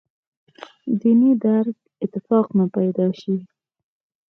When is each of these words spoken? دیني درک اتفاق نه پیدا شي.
دیني 0.99 1.31
درک 1.43 1.77
اتفاق 2.03 2.45
نه 2.57 2.65
پیدا 2.75 3.07
شي. 3.19 3.35